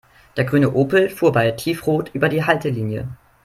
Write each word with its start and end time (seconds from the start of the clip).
Der 0.35 0.45
grüne 0.45 0.73
Opel 0.73 1.09
fuhr 1.11 1.31
bei 1.31 1.51
Tiefrot 1.51 2.09
über 2.15 2.27
die 2.27 2.43
Haltelinie. 2.43 3.07